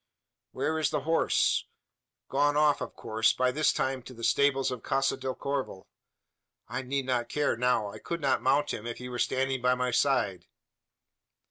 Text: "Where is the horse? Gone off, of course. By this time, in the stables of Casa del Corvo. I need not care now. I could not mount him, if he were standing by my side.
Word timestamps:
"Where 0.51 0.79
is 0.79 0.89
the 0.89 1.01
horse? 1.01 1.65
Gone 2.27 2.57
off, 2.57 2.81
of 2.81 2.95
course. 2.95 3.33
By 3.33 3.51
this 3.51 3.71
time, 3.71 4.01
in 4.09 4.15
the 4.15 4.23
stables 4.23 4.71
of 4.71 4.81
Casa 4.81 5.15
del 5.15 5.35
Corvo. 5.35 5.85
I 6.67 6.81
need 6.81 7.05
not 7.05 7.29
care 7.29 7.55
now. 7.55 7.91
I 7.91 7.99
could 7.99 8.19
not 8.19 8.41
mount 8.41 8.73
him, 8.73 8.87
if 8.87 8.97
he 8.97 9.09
were 9.09 9.19
standing 9.19 9.61
by 9.61 9.75
my 9.75 9.91
side. 9.91 10.47